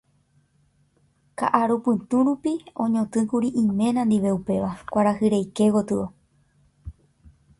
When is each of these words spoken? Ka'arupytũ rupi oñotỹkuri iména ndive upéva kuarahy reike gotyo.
Ka'arupytũ 1.39 2.17
rupi 2.25 2.53
oñotỹkuri 2.83 3.49
iména 3.63 4.01
ndive 4.05 4.29
upéva 4.39 4.71
kuarahy 4.91 5.27
reike 5.33 5.65
gotyo. 5.73 6.03